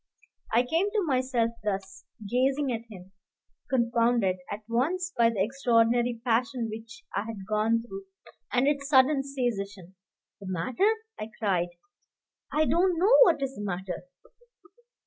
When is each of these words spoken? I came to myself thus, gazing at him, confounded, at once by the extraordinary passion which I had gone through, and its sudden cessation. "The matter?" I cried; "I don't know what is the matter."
I 0.51 0.63
came 0.63 0.89
to 0.89 1.03
myself 1.05 1.51
thus, 1.63 2.05
gazing 2.27 2.73
at 2.73 2.89
him, 2.89 3.11
confounded, 3.69 4.37
at 4.49 4.61
once 4.67 5.13
by 5.15 5.29
the 5.29 5.43
extraordinary 5.43 6.19
passion 6.25 6.69
which 6.71 7.03
I 7.15 7.25
had 7.25 7.45
gone 7.47 7.83
through, 7.83 8.05
and 8.51 8.67
its 8.67 8.89
sudden 8.89 9.21
cessation. 9.23 9.93
"The 10.39 10.47
matter?" 10.47 10.91
I 11.19 11.29
cried; 11.37 11.67
"I 12.51 12.65
don't 12.65 12.97
know 12.97 13.15
what 13.21 13.43
is 13.43 13.53
the 13.53 13.61
matter." 13.61 14.05